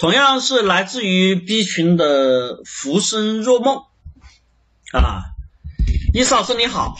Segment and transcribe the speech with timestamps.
[0.00, 3.82] 同样是来自于 B 群的浮生若梦
[4.94, 5.36] 啊，
[6.14, 6.96] 伊斯老师你好，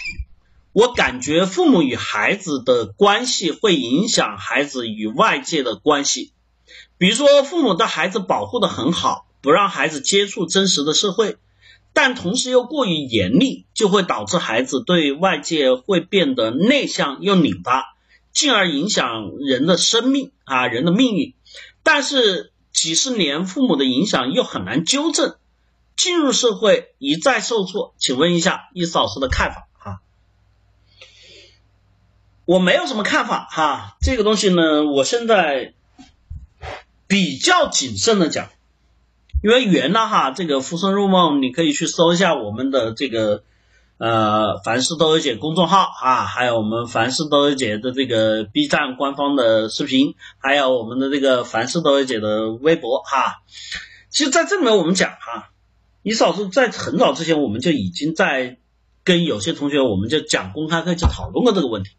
[0.75, 6.35] 我感觉父母与孩子的关系会影响孩子与外界的关系，
[6.99, 11.39] 比如说父母的孩子保护的很好，不让孩子接触真实的社会，
[11.95, 17.83] 但同时又过于严厉，就会导致孩子对外界会变得内向又拧巴，
[18.35, 21.33] 进而影响人的生命啊人的命运，
[21.83, 22.50] 但是。
[22.81, 25.37] 几十年父母的影响又很难纠正，
[25.99, 30.01] 进入社会一再受挫，请问一下伊斯老师的看法哈？
[32.47, 35.75] 我没有什么看法哈，这个东西呢，我现在
[37.07, 38.49] 比较谨慎的讲，
[39.43, 43.45] 因为圆了哈，这个浮生若梦，你可以去搜一下我们的这个。
[44.01, 53.43] 呃，凡事都有姐公众号啊，还有我们凡事都有姐的这个 B 站官方的视频，还有我们的这个凡事都有姐的微博哈。
[54.09, 55.51] 其实，在这里面我们讲哈，
[56.01, 58.57] 李老师在很早之前我们就已经在
[59.05, 61.91] 跟有些同学，我们就讲公开课就讨论过这个问题。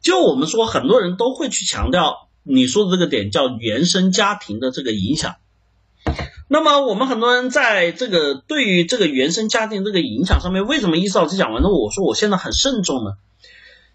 [0.00, 5.36] 就我们说，很多人都会去强调你说的这个点，叫原生家庭的这个影响。
[6.52, 13.12] 那么我们很多人在这个对于这个原生家庭这个影响上面，为什么伊斯老师讲完之后，我说我现在很慎重呢？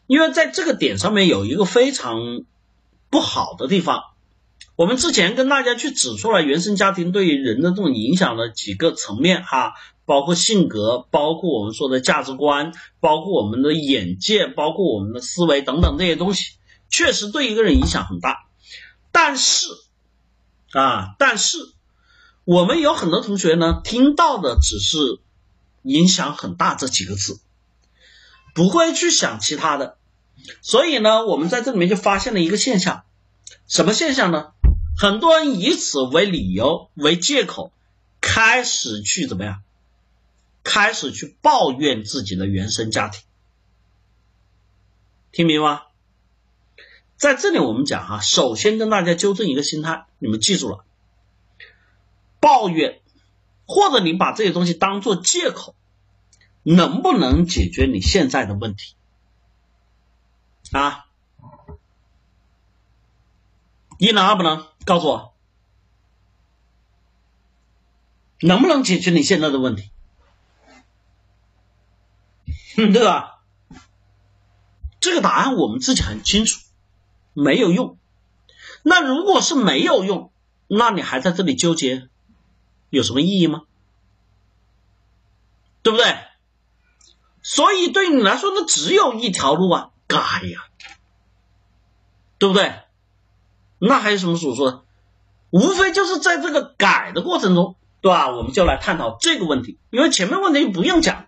[0.07, 2.17] 因为在这个点上面有一个非常
[3.11, 4.01] 不好的地方。
[4.75, 9.73] 我们之前跟大家去指出了原生家庭对于人的这种影响的几个层面哈，
[10.07, 16.53] 包括性格，包括我们说的价值观，包括我们的眼界，包括我们的思维等等这些东西，
[16.89, 18.47] 确实对一个人影响很大。
[19.11, 19.67] 但是
[20.71, 21.59] 啊，但是。
[22.47, 25.19] 我们有很多同学呢，听到的只是
[25.81, 27.41] 影响很大这几个字，
[28.55, 29.97] 不会去想其他的。
[30.61, 33.03] 所以呢，我们在这里面就发现了一个现象，
[33.67, 34.53] 什么现象呢？
[34.97, 37.73] 很多人以此为理由、为借口，
[38.21, 39.61] 开始去怎么样？
[40.63, 43.23] 开始去抱怨自己的原生家庭。
[45.33, 45.81] 听明白吗？
[47.17, 50.85] 在这里我们讲哈，首先跟大家纠正一个心态，你们记住了。
[52.39, 53.01] 抱怨，
[53.65, 55.75] 或者你把这些东西当做借口，
[56.63, 58.95] 能不能解决你现在的问题？
[60.71, 61.05] 啊，
[63.97, 64.67] 一能二不能？
[64.85, 65.33] 告诉我，
[68.39, 69.89] 能不能解决你现在的问题？
[72.75, 73.41] 对吧？
[74.99, 76.59] 这个答案我们自己很清楚，
[77.33, 77.97] 没有用。
[78.83, 80.31] 那如果是没有用，
[80.67, 82.09] 那你还在这里纠结？
[82.89, 83.63] 有什么意义吗？
[85.81, 86.05] 对不对？
[87.41, 90.65] 所以对你来说，那只有一条路啊，改呀，
[92.37, 92.73] 对不对？
[93.79, 94.83] 那还有什么所说的？
[95.49, 98.29] 无非就是在这个改的过程中，对吧？
[98.35, 99.79] 我们就来探讨这个问题。
[99.91, 101.27] 因为前面问题不用讲，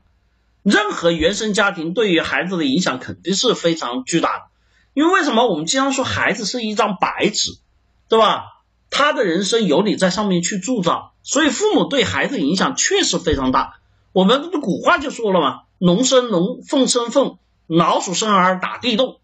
[0.62, 4.46] 任何原生家庭对于孩子的影响肯定是非常巨大的。
[4.94, 7.58] 因为为什么我们经常说孩子是一张白纸，
[8.10, 8.59] 对吧？
[8.90, 13.80] 他的人生由你在上面去铸造，所以父母对孩子影响确实非常大。
[14.12, 19.20] 我们的古话就说了嘛，“龙生龙，凤生凤，老鼠生儿打地洞”，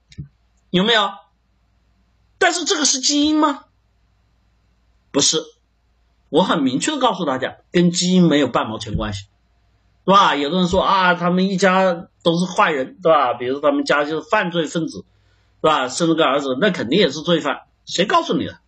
[0.70, 1.10] 有没有？
[2.38, 3.64] 但是这个是基因吗？
[5.12, 5.42] 不是，
[6.30, 9.22] 我很明确的告诉大家，跟基因没有半毛钱关系，
[10.06, 10.36] 是吧？
[10.36, 13.34] 有的人说啊，他们一家都是坏人，对吧？
[13.34, 15.06] 比如说他们家就是犯罪分子，
[15.62, 15.88] 对吧？
[15.88, 18.60] 生了个儿子，那肯定也是罪犯，谁告诉你的？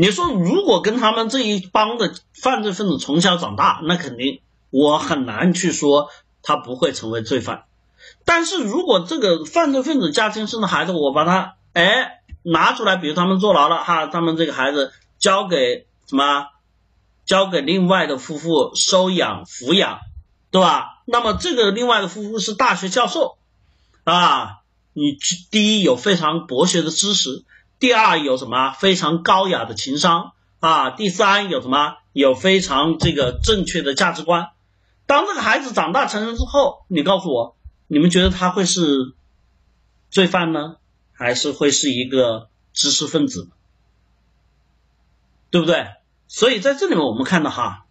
[0.00, 4.40] 你说，如果跟他们这一帮的犯罪分子从小长大，那肯定
[4.70, 6.08] 我很难去说
[6.42, 7.64] 他不会成为罪犯。
[8.24, 16.46] 但是如果这个犯罪分子家庭生的孩子，我把他哎拿出来，比如他们坐牢了哈，他们这个孩子交给什么？
[17.26, 19.98] 交给另外的夫妇收养抚养，
[20.50, 21.02] 对吧？
[21.04, 23.36] 那么这个另外的夫妇是大学教授
[24.04, 24.60] 啊，
[24.94, 25.18] 你
[25.50, 27.44] 第一有非常博学的知识。
[27.80, 30.90] 第二有什么非常高雅的情商啊？
[30.90, 34.50] 第三有什么有非常这个正确的价值观？
[35.06, 37.56] 当这个孩子长大成人之后，你告诉我，
[37.88, 39.14] 你们觉得他会是
[40.10, 40.76] 罪犯呢，
[41.12, 43.48] 还是会是一个知识分子？
[45.50, 45.86] 对不对？
[46.28, 47.86] 所以在这里面我们看到哈，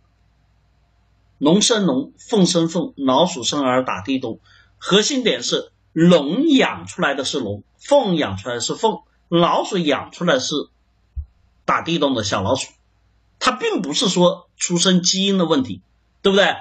[1.39, 4.39] 龙生龙，凤生凤，老鼠生儿打地洞。
[4.77, 9.00] 核心点是龙养出来的是龙，凤养出来的是凤。
[9.29, 10.55] 老鼠养出来是
[11.63, 12.67] 打地洞的小老鼠，
[13.39, 15.81] 它并不是说出生基因的问题，
[16.21, 16.55] 对不对？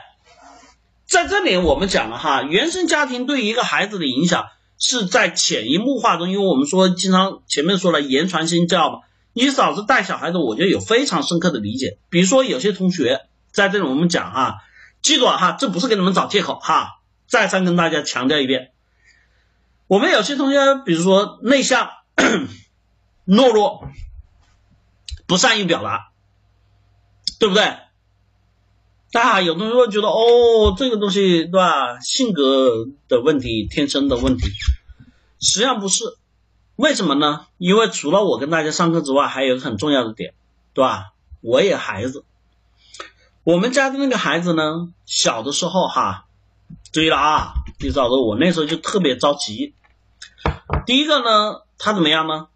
[1.06, 4.44] 在这里我们讲了哈，原生家庭对一个孩子的影响
[4.78, 8.98] 是在潜移默化中，因为我们说经常前面说了言传身教嘛，
[9.32, 11.96] 你嫂子带小孩子，我觉得有非常深刻的理解。
[12.10, 14.56] 比如说有些同学在这里我们讲哈，
[15.00, 18.72] 记住哈，这不是给你们找借口哈，再三跟大家强调一遍。
[19.86, 21.88] 我们有些同学，比如说内向、
[23.26, 23.88] 懦弱、
[25.26, 26.10] 不善于表达，
[27.38, 27.78] 对不对？
[29.12, 31.98] 啊，有同学会觉得哦，这个东西对吧？
[32.00, 34.50] 性格的问题，天生的问题，
[35.40, 36.16] 实际上不是。
[36.76, 37.46] 为什么呢？
[37.56, 40.34] 因为除了我跟大家上课之外，还有一个很重要的点，
[40.74, 41.12] 对吧？
[41.40, 42.24] 我也孩子，
[43.44, 46.26] 我们家的那个孩子呢，小的时候哈，
[46.92, 49.74] 注意了啊，你晓得我那时候就特别着急。
[50.88, 52.46] 第一个呢，他怎么样呢？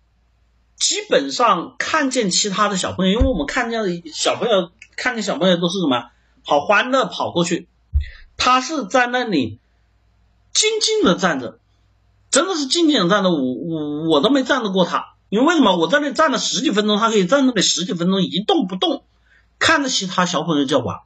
[0.76, 6.08] 基本上看见其他的小朋友，因为我们看见小朋友，看见小朋友都是什么，
[6.43, 7.69] 好欢乐跑过去，
[8.38, 9.58] 他是在那里
[10.55, 11.58] 静静的站着。
[12.31, 15.76] 真的是静静的站着，我我我都没站得过他，因为为什么？
[15.76, 19.05] 我在那站了十几分钟，他可以站那里十几分钟一动不动，
[19.58, 21.00] 看着其他小朋友在玩，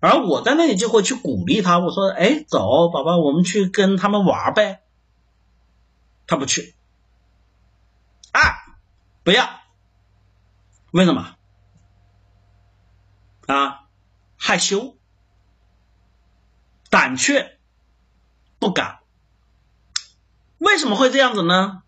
[0.00, 4.80] 而我在那里就会去鼓励他，我说：“哎，走，宝宝，我们去跟他们玩呗。”
[6.28, 6.76] 他不去，
[8.30, 8.40] 啊，
[9.24, 9.48] 不要，
[10.92, 11.34] 为什么？
[13.46, 13.86] 啊，
[14.36, 14.96] 害羞，
[16.90, 17.58] 胆怯，
[18.60, 18.98] 不敢。
[20.58, 21.82] 为什么会这样子呢？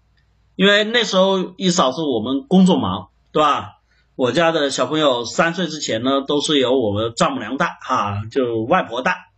[0.56, 3.76] 因为那时候一嫂子我们工作忙，对吧？
[4.14, 9.30] 我家的小朋友三岁之前呢，都是由我们丈母娘带，哈，就外婆带，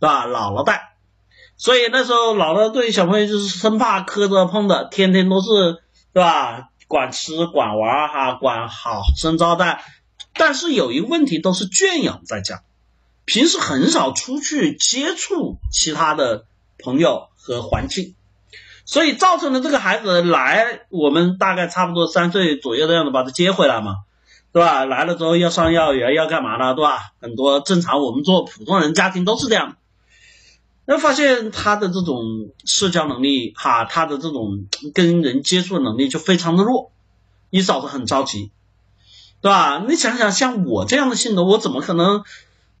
[0.00, 0.26] 对吧？
[0.26, 0.93] 姥姥带，
[1.64, 5.78] 所以那时候姥姥对小朋友就是生怕磕着碰的，天天都是，
[6.12, 6.68] 对吧？
[6.88, 9.82] 管吃管玩，哈，管好生招待。
[10.34, 12.64] 但是有一个问题，都是圈养在家，
[13.24, 16.44] 平时很少出去接触其他的
[16.78, 18.14] 朋友和环境。
[18.84, 23.94] 所以造成了这个孩子来，我们大概差不多三岁左右的样子把他接回来嘛，
[24.52, 24.84] 对吧？
[24.84, 26.98] 来了之后要上幼儿园要干嘛呢，对吧？
[27.22, 29.78] 很多正常我们做普通人家庭都是这样，
[30.86, 36.92] 那发现他的这种社交能力哈，他的这种跟人接触的能力就非常的弱，
[37.48, 38.50] 你嫂子很着急，
[39.40, 39.82] 对吧？
[39.88, 42.22] 你想想像我这样的性格，我怎么可能，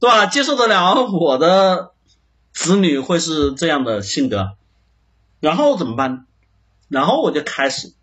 [0.00, 0.26] 对吧？
[0.26, 1.92] 接受得了我的
[2.52, 4.56] 子女会是这样的性格？
[5.40, 6.26] 然后怎么办？
[6.88, 7.94] 然后我就开始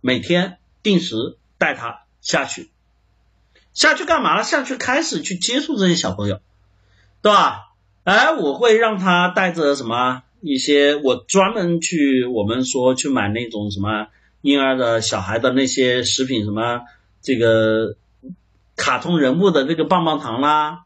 [0.00, 2.72] 每天定时带他下去，
[3.72, 4.42] 下去干嘛了？
[4.42, 6.40] 下去开始去接触这些小朋友，
[7.22, 7.74] 对吧？
[8.06, 14.06] 哎，我会让他带着什么一些，我专门去我们说去买那种什么
[14.42, 16.82] 婴儿的小孩的那些食品，什么
[17.20, 17.96] 这个
[18.76, 20.84] 卡通人物的这个棒棒糖啦，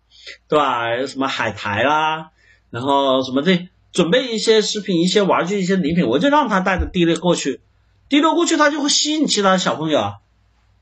[0.48, 1.06] 对吧？
[1.06, 2.30] 什么海苔啦，
[2.70, 3.68] 然后什么这。
[3.92, 7.60] 准备一些食品、一些玩具、一些礼品，我就让他带着滴溜过去，
[8.08, 10.14] 滴溜过去，他就会吸引其他小朋友，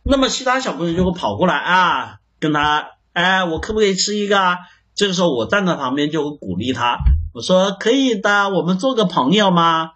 [0.03, 4.39] 那么其他小朋友就会跑过来啊，跟他，哎，我可不可以吃一个？
[4.39, 4.59] 啊？
[4.99, 6.99] 这个时候我站在旁边就会鼓励他，
[7.33, 9.93] 我说可以的，我们做个朋友吗？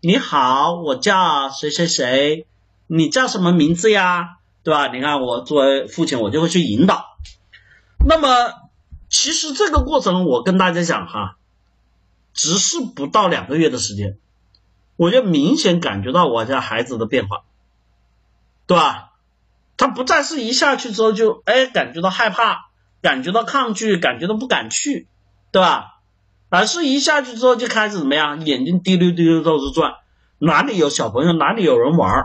[0.00, 2.46] 你好，我叫谁谁谁，
[2.86, 4.36] 你叫什么名字呀？
[4.62, 4.88] 对吧？
[4.88, 7.16] 你看我作为父亲，我就会去引导。
[8.06, 8.52] 那么
[9.08, 11.38] 其实这个过程，我跟大家讲哈。
[12.34, 14.18] 只是不到两个月的时间，
[14.96, 17.44] 我就明显感觉到我家孩子的变化，
[18.66, 19.12] 对吧？
[19.78, 22.70] 他不再是一下去之后就哎感觉到害怕，
[23.02, 25.08] 感觉到抗拒，感觉到不敢去，
[25.50, 25.98] 对吧？
[26.48, 29.92] 而是一下去之后就开始怎么样，眼睛滴溜滴溜到处转，
[30.38, 32.24] 哪里有小朋友哪里有人玩，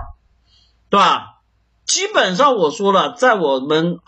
[0.90, 1.42] 对吧？
[1.86, 4.00] 基本上我说了，在我们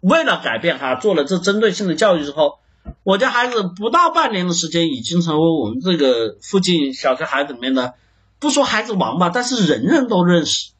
[0.00, 2.60] 为了改变哈，做了这针对性的教育之后。
[3.02, 7.94] 我家孩子不到半年的时间，已经成为我们这个附近小学孩子里面的，
[8.38, 10.70] 不说孩子王吧，但是人人都认识，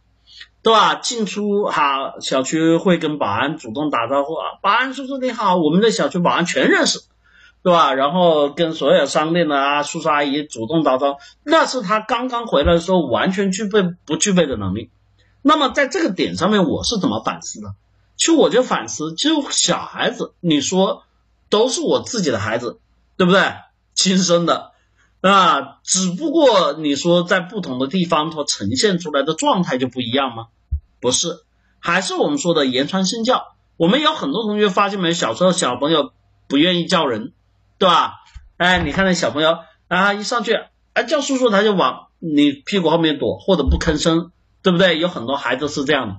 [0.67, 0.97] 对吧？
[0.97, 6.99] 进出哈小区会跟保安主动打招呼啊，保安叔叔你好，我们的小区保安全认识，
[7.63, 7.95] 对吧？
[7.95, 14.91] 然后跟所有商店的啊叔叔阿姨主动打招呼，那是他刚刚回来的时候完全具备不具备的能力。
[15.43, 17.75] 那么在这个点上面，我是怎么反思的？
[18.17, 21.05] 其实我就反思，就小孩子，你说。
[21.49, 22.81] 都是我自己的孩子，
[23.17, 23.41] 对不对？
[23.95, 24.73] 亲生的
[25.21, 30.49] 啊，只不过你说在不同的地方，它呈现出来的状态就不一样吗？
[31.07, 31.45] 不是，
[31.79, 33.55] 还是我们说的言传身教。
[33.77, 36.11] 我们有很多同学发现没，小时候小朋友
[36.49, 37.33] 不愿意叫人，
[37.79, 38.15] 对吧？
[38.57, 40.59] 哎，你看那小朋友啊，一上去
[40.95, 44.33] 哎叫叔叔，他就往你屁股后面躲，或者不吭声，
[44.63, 44.99] 对不对？
[44.99, 46.17] 有很多孩子是这样的。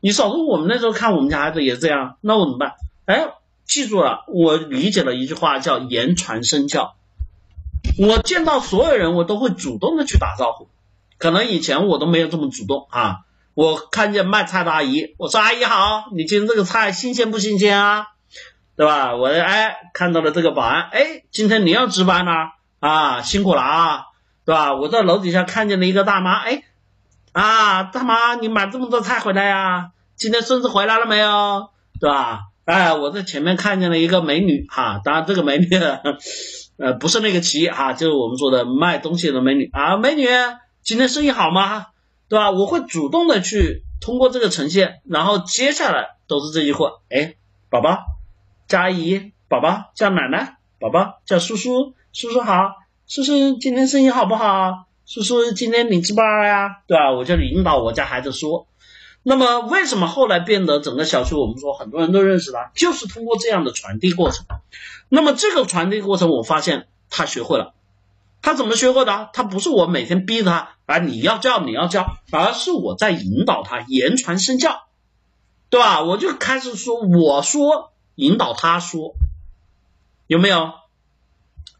[0.00, 2.74] 你少说我们那时候看我们家孩子也是这样，那我怎么办？
[3.06, 3.34] 哎。
[3.68, 6.94] 记住了，我理解了一句话叫言传身教。
[7.98, 10.68] 我见到所有人，我都会主动的去打招呼。
[11.18, 13.26] 可能以前我都没有这么主动啊。
[13.58, 18.06] 我看见卖菜的阿姨，我说阿姨好，你今天这个菜新鲜不新鲜啊？
[18.76, 19.16] 对吧？
[19.16, 22.30] 我哎看到了这个保安，哎，今天你要值班呢
[22.78, 24.02] 啊，辛苦了啊，
[24.44, 24.76] 对吧？
[24.76, 26.62] 我在楼底下看见了一个大妈，哎
[27.32, 29.90] 啊，大妈你买这么多菜回来呀？
[30.14, 31.70] 今天孙子回来了没有？
[31.98, 32.42] 对吧？
[32.64, 35.66] 哎，我在前面看见了一个美女哈，当然这个美女
[36.78, 40.28] 呃不是那个齐哈，就是我们说的卖东西的美女啊，美女
[40.84, 41.86] 今天生意好吗？
[42.28, 42.50] 对吧？
[42.50, 47.36] 我会主动的去通过这个呈现，然后接下来都是这句话，哎，
[47.70, 47.98] 宝宝
[48.66, 52.74] 叫阿姨，宝宝叫奶奶，宝宝叫叔叔，叔叔好，
[53.06, 54.86] 叔叔今天生意好不好？
[55.06, 56.82] 叔叔今天你值班了呀？
[56.86, 57.12] 对吧？
[57.12, 58.66] 我就引导我家孩子说，
[59.22, 64.44] 那么为什么后来变得整个小区我们说很多人都认识他，就是通过这样的传递过程。
[65.08, 67.72] 那么这个传递过程，我发现他学会了。
[68.40, 69.30] 他怎么学会的？
[69.32, 74.86] 他不是我每天逼他啊，你要教你要教，而是我在引导他，言传身教，
[75.70, 76.02] 对吧？
[76.02, 79.14] 我就开始说，我说引导他说，
[80.26, 80.72] 有没有？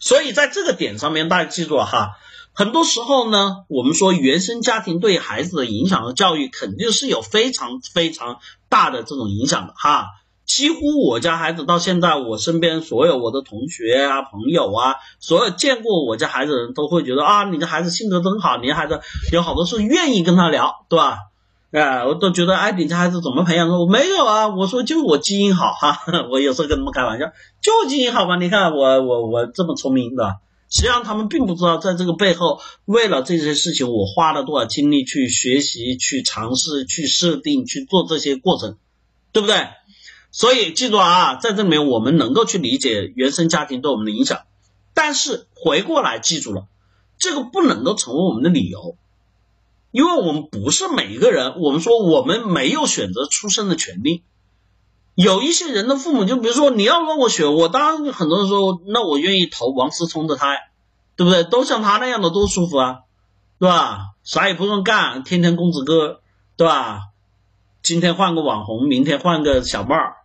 [0.01, 2.19] 所以在这个点上面，大家记住了哈。
[2.53, 10.09] 很多时候呢，我们说原生家庭对孩子的影响和教育，肯定是有非常非常大的这种影响的哈。
[10.49, 19.01] 几乎我家孩子到现在，我身边所有我的同学啊、朋友啊，所有见过我家孩子的人都会觉得啊，你的孩子性格真好，你的孩子
[19.31, 21.19] 有好多事愿意跟他聊，对吧？
[21.71, 23.79] 哎，我都觉得哎，你家孩子怎么培养的？
[23.79, 26.01] 我没有啊，我说就我基因好哈，
[26.33, 27.27] 我有时候跟他们开玩笑，
[27.61, 28.37] 就基因好吧？
[28.37, 30.37] 你看我我我这么聪明，对吧？
[30.71, 38.77] 实际上他们并不知道，在这个背后，为了这些事情，我花了多少精力去学习、去尝试、去设定、去做这些过程，
[39.33, 39.57] 对不对？
[40.31, 44.43] 所以记住啊，在这里面我们能够去理解原生家庭对我们的影响，
[44.95, 46.67] 但是回过来记住了，
[47.19, 48.97] 这个不能够成为我们的理由，
[49.91, 54.23] 因为我们不是每一个人，我们说我们没有选择出生的权利。
[55.15, 60.71] 有一些人的父母，就比如说你要让我选，我当然很多人说，那我愿意投王思聪的胎，
[61.17, 61.43] 对不对？
[61.43, 63.01] 都像他那样的多舒服啊，
[63.59, 64.11] 对吧？
[64.23, 66.21] 啥也不用干，天天公子哥，
[66.57, 67.01] 对吧？
[67.83, 70.18] 今天换个网红，明天换个小妹儿，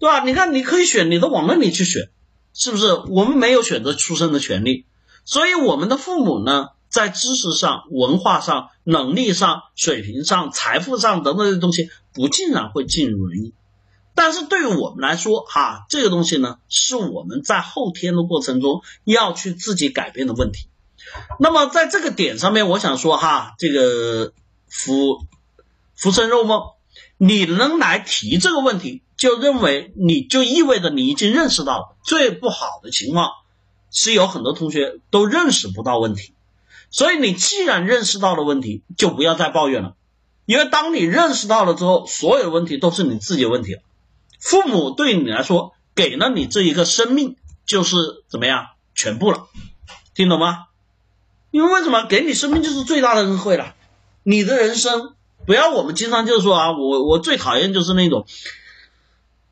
[0.00, 0.24] 对吧？
[0.24, 2.10] 你看，你可以选，你都往那里去选，
[2.52, 2.92] 是不是？
[3.08, 4.86] 我们没有选择出生的权利，
[5.24, 13.54] 所以我们的父母呢，在知识上、文化上、能力上、水平上、财富上等等这些东西，不尽然会尽如人意。
[14.14, 20.68] 但是对于我们来说，哈，这个东西呢，是我们在后天的过程中要去自己改变的问题。
[21.38, 24.32] 那么在这个点上面，我想说，哈，这个
[24.68, 25.26] 浮
[25.96, 26.62] 浮生若梦。
[27.16, 33.30] 你能来提这个问题，就认为你就意味着你已经认识到了最不好的情况
[33.90, 36.34] 是有很多同学都认识不到问题，
[36.90, 39.94] 所以你既然认识到了问题，就不要再抱怨了，
[40.44, 43.80] 因为当你认识到了之后，所有问题都是你自己的问题了。
[44.38, 47.96] 父母对你来说给了你这一个生命，就是
[48.28, 49.46] 怎么样全部了，
[50.14, 50.66] 听懂吗？
[51.50, 53.74] 因为为什么给你生命就是最大的恩惠了，
[54.22, 55.14] 你的人生。
[55.46, 58.24] 不要，我们经常就是说啊，我我最讨厌就是那种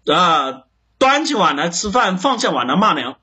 [0.07, 0.63] 啊，
[0.99, 3.17] 端起碗来吃饭，放下碗来骂娘，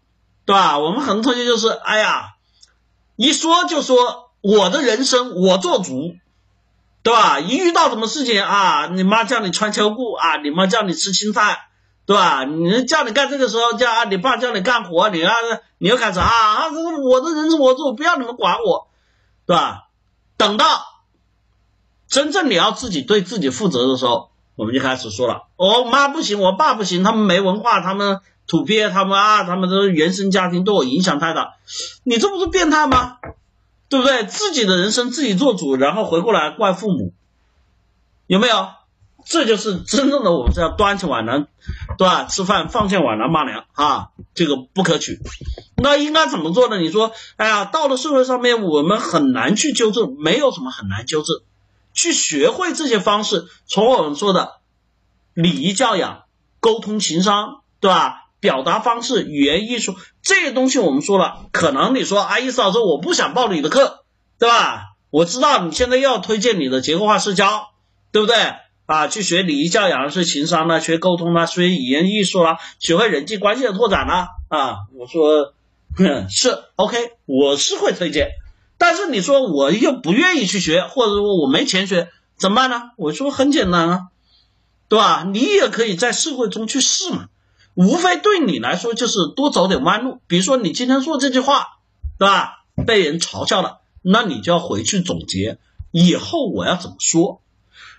[0.45, 0.77] 对吧？
[0.79, 2.36] 我们很多同学就是，哎呀，
[3.15, 6.15] 一说就说我的人生我做主，
[7.03, 7.39] 对吧？
[7.39, 11.67] 一遇到什么事情啊，你妈叫你穿秋裤啊，你妈叫你吃青菜，
[12.05, 12.43] 对吧？
[12.45, 15.33] 你叫你干这个时候叫啊，你爸叫你干活，你啊，
[15.77, 16.67] 你又开始啊啊，
[17.03, 18.88] 我的人生我做，不要你们管我，
[19.45, 19.88] 对吧？
[20.38, 20.86] 等到。
[22.07, 24.28] 真正你要自己对自己负责的时候，
[24.59, 31.53] 我们就开始说了，我妈不行，我爸不行，他们没文化，他们土鳖，他们啊，他们的原生家庭对我影响太大，
[32.03, 33.19] 你这不是变态吗？
[33.87, 34.25] 对不对？
[34.25, 37.13] 自己的人生自己做主，然后回过来怪父母，
[38.27, 38.67] 有没有？
[39.25, 41.45] 这就是真正的我们是要端起碗来，
[41.97, 42.25] 对吧？
[42.25, 45.19] 吃饭放下碗来骂娘啊，这个不可取。
[45.77, 46.79] 那应该怎么做呢？
[46.79, 51.37] 你说，哎呀，到了社会上面，我们很难去纠正，没有什么很难纠正。
[51.99, 54.61] 去学会这些方式，从我们说的
[55.33, 56.23] 礼仪教养、
[56.61, 58.27] 沟通情商，对吧？
[58.39, 64.05] 表达方式、语言艺术这些东西，我们说了，可能你说啊，意思老师，我不想报你的课，
[64.39, 64.95] 对吧？
[65.09, 67.67] 我知道你现在要推荐你的结构化社交，
[68.13, 68.37] 对不对？
[68.85, 75.53] 啊，去学礼仪教养学情商呢，学沟通啦，学语言艺术啦，学会人际关系的拓展啦，啊，我说
[76.31, 78.29] 是 OK，我是会推荐。
[78.79, 82.91] 但是你说我又不愿意去学，或者说我没钱学，怎么办呢？
[82.98, 84.07] 我说很简单啊，
[84.88, 85.24] 对吧？
[85.31, 87.27] 你也可以在社会中去试嘛，
[87.75, 90.21] 无非对你来说就是多走点弯路。
[90.27, 91.67] 比如说你今天说这句话，
[92.17, 92.63] 对吧？
[92.88, 95.59] 被人嘲笑了，那你就要回去总结
[95.91, 97.41] 以后我要怎么说。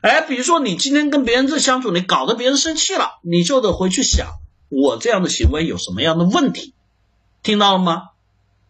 [0.01, 4.27] 哎，比如说你今天跟别人这相处，你搞得别人生气了，你就得回去想，
[4.71, 6.73] 我这样的行为有什么样的问题？
[7.43, 8.05] 听到了吗？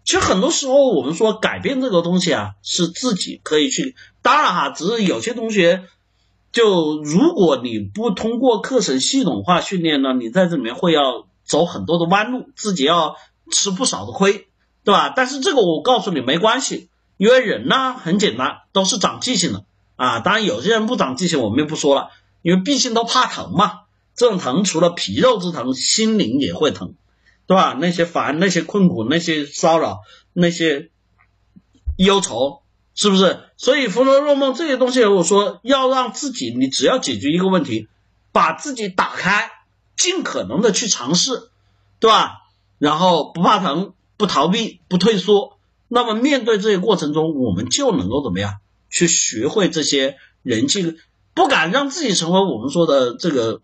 [0.05, 3.95] 其实很多时候我们说改变这个东西啊，是自己可以去。
[4.23, 5.85] 当然哈，只是有些同学，
[6.53, 13.17] 就如果你不通过课程系统化训练呢，你在这里面会要走很多的弯路，自己要
[13.53, 14.49] 吃不少的亏，
[14.85, 15.13] 对吧？
[15.15, 19.65] 但是这个我告诉你没关系，因为人呢很简单，都是长记性的。
[19.97, 22.09] 啊，当然有些人不长记性，我们就不说了，
[22.43, 23.81] 因为毕竟都怕疼嘛。
[24.17, 26.95] 这种疼除了皮肉之疼，心灵也会疼，
[27.51, 27.77] 对吧？
[27.81, 30.03] 那些烦、那些困苦、那些骚扰、
[30.33, 30.89] 那些
[31.97, 32.63] 忧愁，
[32.95, 33.41] 是不是？
[33.57, 37.89] 所以浮生若梦这些东西，我说要让自己，你只要解决一个问题，
[38.31, 39.51] 把自己打开，
[39.97, 41.51] 尽可能的去尝试，
[41.99, 42.35] 对吧？
[42.79, 48.59] 然后不怕疼，不逃避，不退缩，那么面对这些过程中，我们就能够怎么样？
[48.91, 50.99] 去学会这些人际，
[51.35, 53.61] 不敢让自己成为我们说的这个，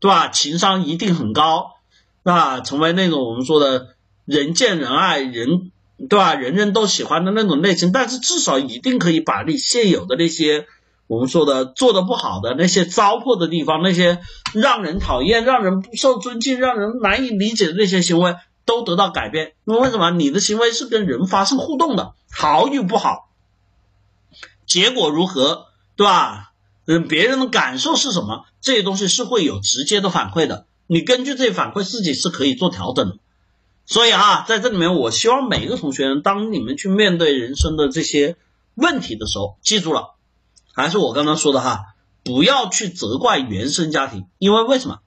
[0.00, 0.28] 对吧？
[0.28, 1.76] 情商一定很高，
[2.24, 5.70] 啊，成为那种我们说的人见人爱，人
[6.08, 6.34] 对吧？
[6.34, 7.92] 人人都喜欢的那种类型。
[7.92, 10.66] 但是至少一定可以把你现有的那些
[11.06, 14.20] 我们说的做的不好的那些糟粕的地方，那些
[14.54, 19.54] 让人讨厌、让人不受尊敬、让人难以理解的那些行为，都得到改变。
[19.64, 20.10] 因为为什么？
[20.10, 23.28] 你的行为是跟人发生互动的，好与不好。
[24.64, 26.52] 结果如何，对吧？
[26.86, 28.44] 嗯，别人的感受是什么？
[28.60, 30.66] 这些东西是会有直接的反馈的。
[30.92, 33.16] 你根据这些反馈，自己是可以做调整的。
[33.86, 38.36] 所以啊，在这里面，我希望每一个同学，当你们去面对人生的这些
[38.74, 40.16] 问题的时候，记住了，
[40.74, 44.98] 还是我刚刚说的哈，不要去责怪原生家庭，因为为什么？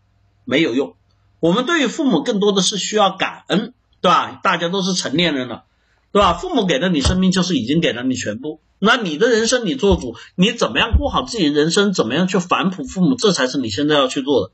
[0.44, 0.96] 没有用。
[1.40, 4.40] 我们对于父母更多的是需要感恩，对吧？
[4.42, 5.66] 大家都是成年人了。
[6.12, 6.34] 对吧？
[6.34, 8.60] 父母给了你生命，就是已经给了你全部。
[8.80, 11.94] 那你的人生你做主，你怎么样过好自己的人生？
[11.94, 13.14] 怎么样去反哺父母？
[13.14, 14.54] 这才是你现在要去做的。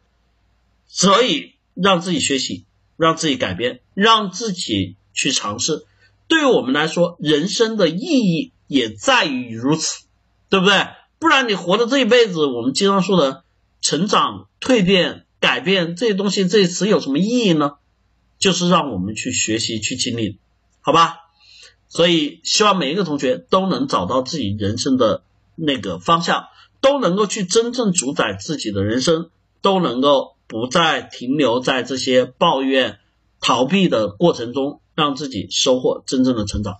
[0.93, 2.65] 所以让自己学习，
[2.97, 5.85] 让自己改变，让自己去尝试。
[6.27, 10.03] 对于我们来说，人生的意义也在于如此，
[10.49, 10.87] 对不对？
[11.17, 13.45] 不然你活的这一辈子，我们经常说的
[13.79, 17.75] 成长、蜕变、改变这些东西，这些词有什么意义呢？
[18.37, 20.39] 就是让我们去学习、去经历，
[20.81, 21.19] 好吧？
[21.87, 25.23] 所以，希望每一个同学都能找到自己人生的
[25.55, 26.47] 那个方向，
[26.81, 29.29] 都能够去真正主宰自己的人生，
[29.61, 32.99] 都能够不再停留在这些抱怨、
[33.39, 36.79] 逃避的过程中，让自己收获真正的成长。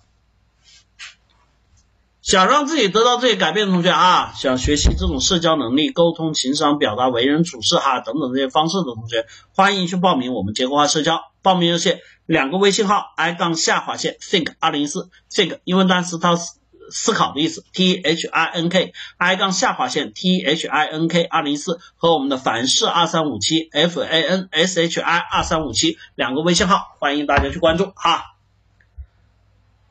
[2.20, 9.24] 想让自己得到这些改变的同学啊，想学习这种社交能力、沟通、情商、表达、为人处事哈等等这些方式的同学，
[9.56, 11.22] 欢迎去报名我们结构化社交。
[11.40, 16.58] 报名热线两个微信号：i 杠下划线 think 二零一四 think 英文单词它思
[16.92, 20.12] 思考的意思，t h i n k i 杠下划线。
[20.12, 27.92] T h i n k 二零一四和我们的凡事二三五七 f a n s h i 二三五七两个微信号，欢迎大家去关注。
[27.96, 28.36] 哈。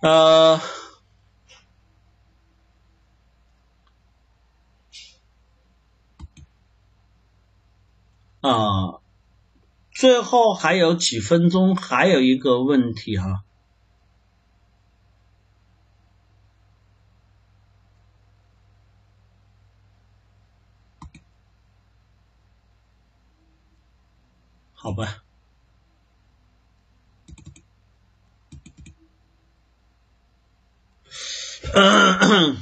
[0.01, 0.61] 呃。
[8.41, 8.97] 啊，
[9.91, 13.43] 最后还有几分钟，还有一个问题哈，
[24.83, 25.23] 好吧，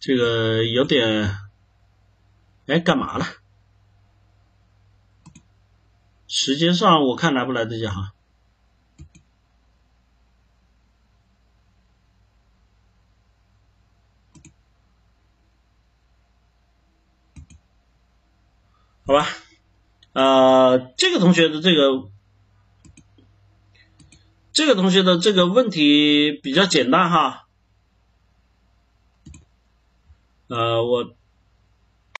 [0.00, 1.38] 这个有点，
[2.66, 3.24] 哎，干嘛了？
[6.26, 8.12] 时间上我看来不来得及哈，
[19.06, 19.24] 好吧，
[20.18, 22.10] 呃，这个同学的这个
[24.52, 27.46] 这个同学的这个问题比较简单哈，
[30.48, 31.14] 呃，我